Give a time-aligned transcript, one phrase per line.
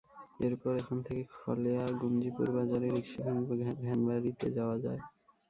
[0.39, 3.53] এরপর এখান থেকে খলেয়া গুঞ্জিপুর বাজারে রিকশা কিংবা
[3.81, 5.01] ভ্যানগাড়িতে যাওয়া যায়।